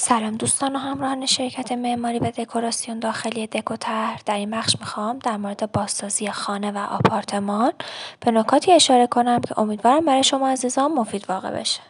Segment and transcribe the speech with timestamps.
[0.00, 5.36] سلام دوستان و همراهان شرکت معماری و دکوراسیون داخلی دکوتر در این بخش می‌خوام در
[5.36, 7.72] مورد بازسازی خانه و آپارتمان
[8.20, 11.80] به نکاتی اشاره کنم که امیدوارم برای شما عزیزان مفید واقع بشه.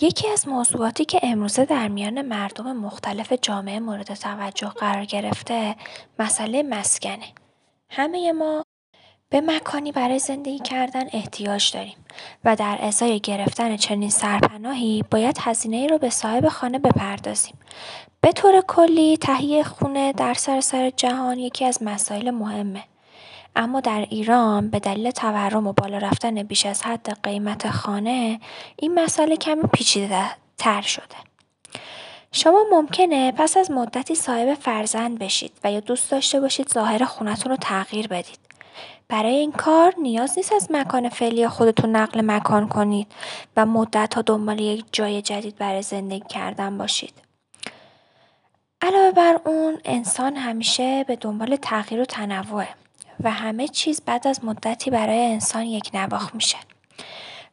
[0.00, 5.76] یکی از موضوعاتی که امروزه در میان مردم مختلف جامعه مورد توجه قرار گرفته
[6.18, 7.26] مسئله مسکنه.
[7.90, 8.63] همه ما
[9.34, 11.96] به مکانی برای زندگی کردن احتیاج داریم
[12.44, 17.54] و در ازای گرفتن چنین سرپناهی باید هزینه رو به صاحب خانه بپردازیم.
[18.20, 22.82] به طور کلی تهیه خونه در سراسر جهان یکی از مسائل مهمه.
[23.56, 28.40] اما در ایران به دلیل تورم و بالا رفتن بیش از حد قیمت خانه
[28.76, 30.24] این مسئله کمی پیچیده
[30.58, 31.16] تر شده.
[32.32, 37.52] شما ممکنه پس از مدتی صاحب فرزند بشید و یا دوست داشته باشید ظاهر خونتون
[37.52, 38.53] رو تغییر بدید.
[39.08, 43.06] برای این کار نیاز نیست از مکان فعلی خودتون نقل مکان کنید
[43.56, 47.14] و مدت ها دنبال یک جای جدید برای زندگی کردن باشید.
[48.82, 52.68] علاوه بر اون انسان همیشه به دنبال تغییر و تنوعه
[53.20, 56.56] و همه چیز بعد از مدتی برای انسان یک نواخ میشه.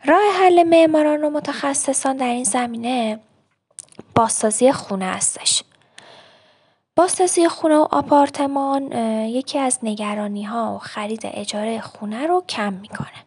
[0.06, 3.20] راه حل معماران و متخصصان در این زمینه
[4.16, 5.64] بازسازی خونه هستش.
[6.96, 8.92] بازسازی خونه و آپارتمان
[9.28, 13.26] یکی از نگرانی ها و خرید اجاره خونه رو کم می‌کنه.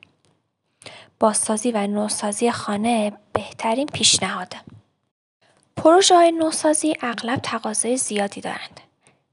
[1.21, 4.57] بازسازی و نوسازی خانه بهترین پیشنهاده.
[5.77, 8.81] پروژه های نوسازی اغلب تقاضای زیادی دارند.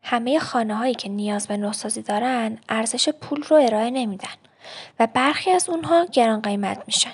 [0.03, 4.29] همه خانه هایی که نیاز به نوسازی دارن ارزش پول رو ارائه نمیدن
[4.99, 7.13] و برخی از اونها گران قیمت میشن.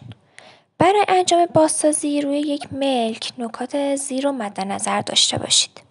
[0.77, 5.86] برای انجام بازسازی روی یک ملک نکات زیر و مد نظر داشته باشید.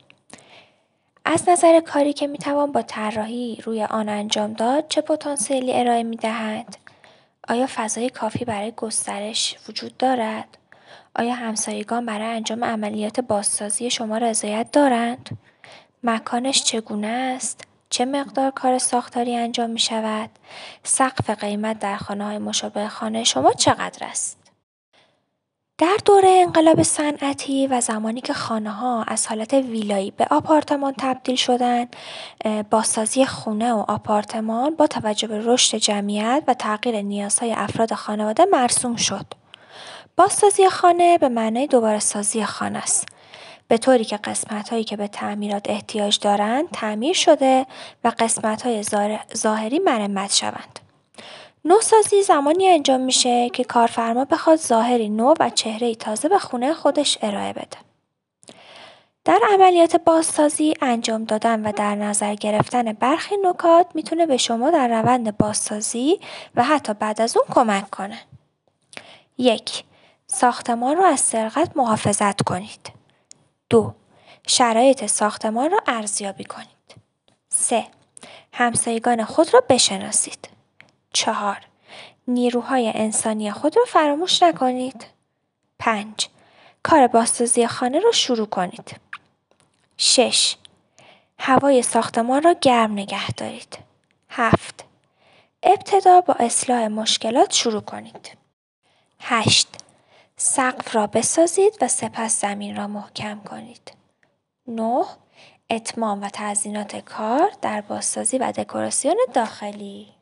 [1.29, 6.77] از نظر کاری که می‌توان با طراحی روی آن انجام داد چه پتانسیلی ارائه می‌دهد
[7.49, 10.59] آیا فضای کافی برای گسترش وجود دارد
[11.17, 15.39] آیا همسایگان برای انجام عملیات بازسازی شما رضایت دارند
[16.03, 20.31] مکانش چگونه است چه مقدار کار ساختاری انجام می شود؟
[20.83, 24.46] سقف قیمت در خانه های مشابه خانه شما چقدر است؟
[25.79, 31.97] در دوره انقلاب صنعتی و زمانی که ها از حالت ویلایی به آپارتمان تبدیل شدند،
[32.71, 38.97] بازسازی خونه و آپارتمان با توجه به رشد جمعیت و تغییر نیازهای افراد خانواده مرسوم
[38.97, 39.27] شد.
[40.17, 43.09] بازسازی خانه به معنای دوباره سازی خانه است.
[43.69, 47.67] به طوری که قسمت هایی که به تعمیرات احتیاج دارند تعمیر شده
[48.05, 48.85] و قسمت های
[49.37, 50.86] ظاهری مرمت شوند.
[51.67, 57.19] نوسازی زمانی انجام میشه که کارفرما بخواد ظاهری نو و چهره تازه به خونه خودش
[57.23, 57.77] ارائه بده.
[59.25, 64.89] در عملیات بازسازی انجام دادن و در نظر گرفتن برخی نکات می‌تونه به شما در
[64.89, 66.21] روند بازسازی
[66.55, 68.19] و حتی بعد از اون کمک کنه.
[69.39, 69.85] یک
[70.27, 72.93] ساختمان رو از سرقت محافظت کنید.
[73.71, 73.95] دو
[74.47, 76.95] شرایط ساختمان رو ارزیابی کنید.
[77.49, 77.87] سه
[78.53, 80.56] همسایگان خود را بشناسید.
[81.17, 81.61] چهار
[82.29, 85.07] نیروهای انسانی خود را فراموش نکنید.
[85.79, 86.29] پنج
[86.83, 89.01] کار بازسازی خانه را شروع کنید.
[89.97, 90.57] شش
[91.39, 93.79] هوای ساختمان را گرم نگه دارید.
[94.29, 94.85] هفت
[95.63, 98.37] ابتدا با اصلاح مشکلات شروع کنید.
[99.21, 99.69] هشت
[100.37, 103.93] سقف را بسازید و سپس زمین را محکم کنید.
[104.69, 105.05] نه
[105.71, 110.16] اتمام و تزیینات کار در بازسازی و دکوراسیون داخلی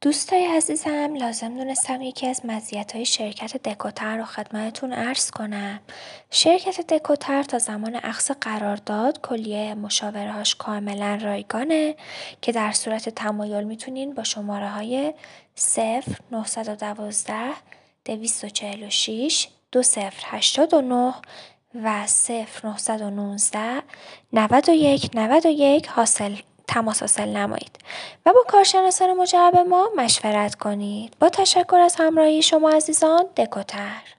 [0.00, 2.42] دوستای عزیزم لازم دونستم یکی از
[2.94, 5.80] های شرکت دکوتر رو خدمتتون عرض کنم.
[6.30, 11.96] شرکت دکوتر تا زمان اخص قرارداد کلیه مشاورهاش کاملا رایگانه
[12.42, 15.14] که در صورت تمایل می‌تونین با شماره های
[15.54, 17.34] 0 912
[18.04, 21.14] 246 2089
[21.74, 23.82] و 0 919
[24.32, 26.34] 91 91 حاصل
[26.68, 27.78] تماس حاصل نمایید.
[28.26, 31.16] و با کارشناسان مجرب ما مشورت کنید.
[31.20, 34.17] با تشکر از همراهی شما عزیزان دکوتر.